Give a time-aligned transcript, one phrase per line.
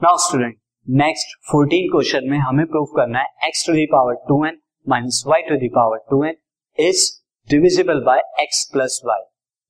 [0.00, 4.34] Now student next 14 question में हमें prove करना है x to the power two
[4.46, 6.34] n minus y to the power two n
[6.78, 7.04] is
[7.48, 9.16] divisible by x plus y.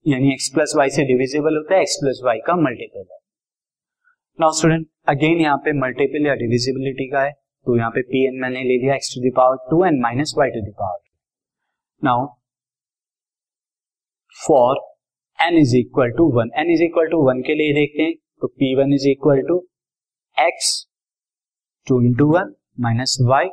[0.06, 3.19] यानी x plus y से divisible होता है, x plus y का multiple है।
[4.38, 8.40] नाउ स्टूडेंट अगेन यहाँ पे मल्टीपल या divisibility का है तो यहाँ पे पी एन
[8.40, 10.98] मैंने ले लिया x to the power two n minus y to the power
[12.02, 12.26] now
[14.37, 14.83] for
[15.38, 18.47] n is equal to one n is equal to one के लिए देखते हैं तो
[18.56, 19.62] P one is equal to
[20.37, 20.71] x
[21.87, 23.49] two into one minus y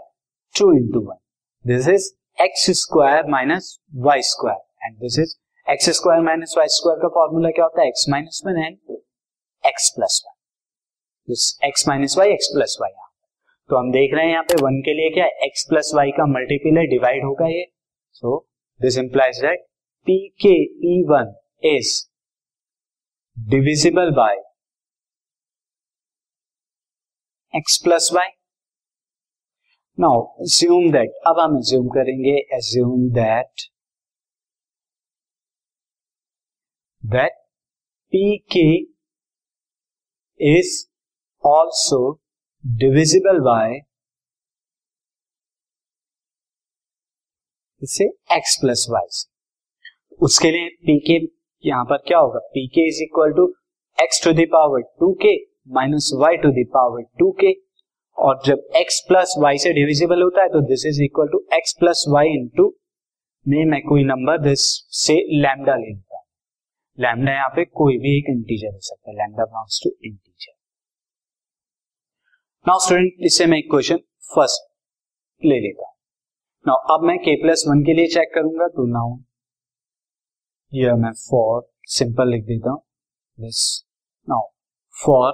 [0.55, 1.17] two into one
[1.65, 2.09] this is
[2.43, 5.35] x square minus y square and this is
[5.67, 7.87] x square minus y square का formula क्या होता है?
[7.87, 8.77] X minus one and
[9.63, 10.33] x plus one
[11.27, 13.09] this x minus y x plus y यहाँ
[13.69, 16.25] तो हम देख रहे हैं यहाँ पे वन के लिए क्या एक्स प्लस वाई का
[16.25, 17.65] मल्टीपल है डिवाइड होगा ये।
[18.11, 18.37] So
[18.79, 19.65] this implies that
[20.07, 21.33] P k P one
[21.75, 21.93] is
[23.37, 24.41] divisible by
[27.55, 28.27] x plus y
[29.99, 33.61] now assume that अब हम एज्यूम करेंगे assume that
[37.05, 37.31] that
[38.13, 38.77] P k
[40.59, 40.89] is
[41.45, 42.19] also
[42.65, 43.81] divisible by
[47.83, 48.05] इसे
[48.37, 49.31] x plus Y से।
[50.21, 51.25] उसके लिए P के
[51.69, 52.39] यहाँ पर क्या होगा?
[52.39, 53.53] P k is equal to
[54.03, 57.51] x to the power two k minus y to the power two k
[58.17, 61.75] और जब x प्लस वाई से डिविजिबल होता है तो this is equal to x
[61.79, 62.65] plus y into
[63.45, 64.65] में मैं कोई नंबर दिस
[64.97, 66.23] से लैमडा ले लेता हूँ।
[66.97, 70.51] लैमडा यहाँ पे कोई भी एक इंटीजर हो सकता है। Lambda belongs to integer
[72.65, 73.97] now student इससे मैं एक क्वेश्चन
[74.29, 74.69] फ़र्स्ट
[75.41, 75.95] ले लेता हूँ।
[76.65, 79.17] नाउ अब मैं k प्लस वन के लिए चेक करूँगा तो नाउ
[80.71, 81.61] यह मैं फॉर
[81.95, 82.83] सिंपल लिख देता हूँ।
[83.37, 83.63] This
[84.27, 84.47] now
[84.95, 85.31] for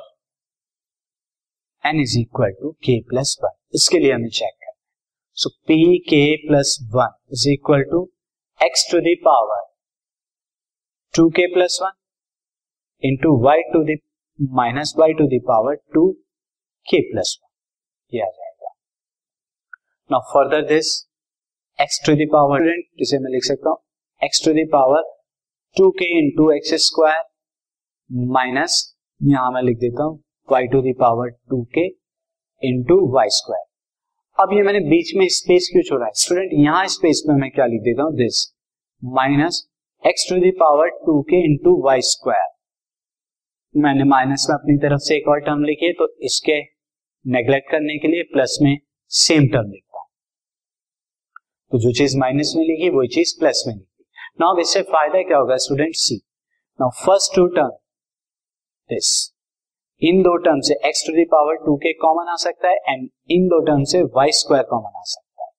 [1.84, 4.76] n is equal to k plus one इसके लिए हमें चेक करना है।
[5.38, 8.02] So P k plus one is equal to
[8.60, 9.62] x to the power
[11.14, 11.92] two k plus one
[13.04, 16.12] into y to minus y to the power two
[16.88, 18.74] k plus one ये आ जाएगा।
[20.10, 20.94] Now further this
[21.80, 22.70] x to the power
[23.02, 23.78] इसे मैं लिख सकता हूँ।
[24.22, 25.04] X to the power
[25.76, 27.24] two k into x square
[28.34, 28.74] minus
[29.22, 30.18] यहाँ मैं लिख देता हूँ
[30.52, 31.86] y to the power two k
[32.62, 33.66] into y square
[34.38, 36.06] अब ये मैंने बीच में स्पेस क्यों छोड़ा?
[36.06, 38.14] है स्टूडेंट यहाँ स्पेस में मैं क्या लिख देता हूँ?
[38.16, 38.46] This
[39.04, 39.68] minus
[40.04, 42.48] x to the power two k into y square
[43.76, 46.60] मैंने माइनस में अपनी तरफ़ से एक और टर्म लिखी है तो इसके
[47.26, 48.78] नेग्लेक्ट करने के लिए प्लस में
[49.12, 50.08] सेम टर्म लिखता हूँ।
[51.72, 54.06] तो जो चीज़ माइनस में लिखी, वही चीज़ प्लस में लिखी।
[54.42, 55.58] नाउ इससे फ़ायदा क्या होगा?
[55.58, 56.16] Student see
[56.80, 57.70] now first two term
[58.90, 59.10] this
[60.02, 63.48] इन दो टर्म से x to the power two k common आ सकता है एंड इन
[63.48, 65.50] दो टर्म से वाई स्क्वायर कॉमन आ सकता है।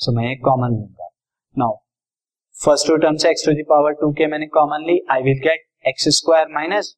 [0.00, 1.08] सो so, मैं कॉमन लूँगा।
[1.56, 1.76] नाउ
[2.56, 5.66] फ़र्स्ट टू टर्म से x to the power two k मैंने common Lee. I will get
[5.88, 6.94] x square minus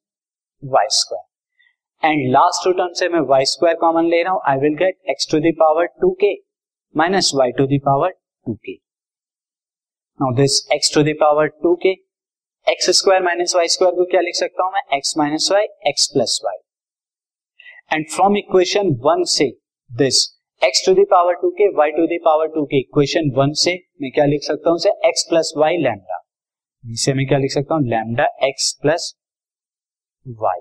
[0.63, 4.57] y square and last two term से मैं वाई स्क्वायर कॉमन ले रहा हूँ। I
[4.59, 6.33] will get x to the power two k
[6.95, 8.73] minus y to the power two k.
[10.19, 11.97] Now this x to the power two k
[12.67, 14.97] x square minus y square को क्या लिख सकता हूँ मैं?
[14.97, 16.57] X minus y x plus y
[17.93, 19.49] and from equation one से
[19.91, 20.21] this
[20.61, 24.25] x to the power two k y to the power two k equation one से मैं क्या
[24.25, 26.19] लिख सकता हूँ एक्स प्लस वाई लैमडा
[26.83, 29.13] इसे मैं क्या लिख सकता हूँ लैमडा एक्स प्लस
[30.25, 30.59] वाई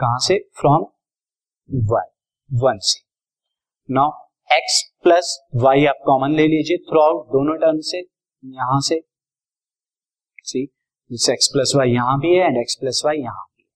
[0.00, 0.38] कहाँ से?
[0.60, 0.86] फ्रॉम
[1.90, 2.10] वन
[2.50, 3.00] वन से
[3.88, 4.10] नाउ
[4.50, 9.00] एक्स प्लस वाई आप कॉमन ले लीजिए थ्रू आउट दोनों टर्म से यहाँ से.
[10.44, 10.62] सी
[11.32, 13.68] एक्स प्लस वाई यहाँ भी है एंड एक्स प्लस वाई यहाँ भी है.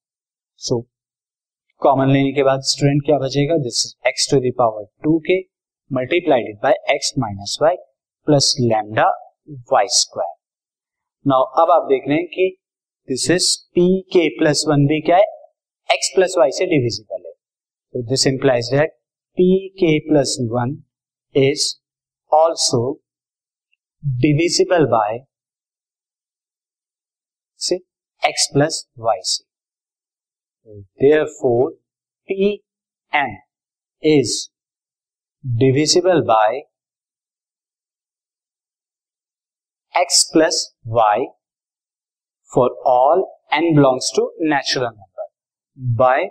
[0.57, 0.98] सो so,
[1.81, 3.57] कॉमन लेने के बाद स्टूडेंट क्या बचेगा?
[3.57, 5.39] This is x to the power two k
[5.93, 7.77] multiplied by x minus y
[8.27, 9.05] plus lambda
[9.73, 10.35] y square
[11.27, 12.57] now अब आप देख रहे हैं कि
[13.09, 15.23] this is P k plus one भी क्या है?
[15.93, 17.33] एक्स प्लस वाई से डिविजिबल है।
[17.93, 18.93] तो this implies that
[19.39, 20.77] P k plus one
[21.37, 21.75] is
[22.33, 23.01] also
[24.05, 25.19] divisible by
[27.61, 27.77] से
[28.23, 29.48] एक्स प्लस वाई से
[30.99, 31.73] Therefore,
[32.27, 32.63] P
[33.13, 33.39] n
[34.03, 34.51] is
[35.43, 36.63] divisible by
[39.95, 41.27] x plus y
[42.53, 45.27] for all n belongs to natural number
[45.77, 46.29] by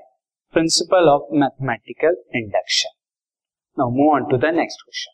[0.51, 2.91] principle of mathematical induction.
[3.75, 5.13] Now move on to the next question.